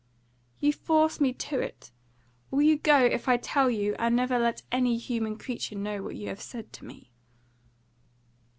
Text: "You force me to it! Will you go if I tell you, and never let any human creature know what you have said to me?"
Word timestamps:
"You 0.59 0.73
force 0.73 1.21
me 1.21 1.31
to 1.31 1.59
it! 1.59 1.91
Will 2.49 2.63
you 2.63 2.75
go 2.75 3.03
if 3.05 3.27
I 3.29 3.37
tell 3.37 3.69
you, 3.69 3.95
and 3.99 4.15
never 4.15 4.39
let 4.39 4.63
any 4.71 4.97
human 4.97 5.37
creature 5.37 5.75
know 5.75 6.01
what 6.01 6.15
you 6.15 6.27
have 6.29 6.41
said 6.41 6.73
to 6.73 6.85
me?" 6.85 7.11